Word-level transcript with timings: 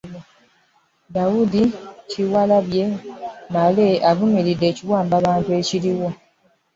David 1.15 1.53
Kiwalabye 2.09 2.83
Male 3.53 3.87
avumiridde 4.09 4.65
ekiwamba 4.71 5.15
bantu 5.25 5.49
ekiriwo 5.59 6.07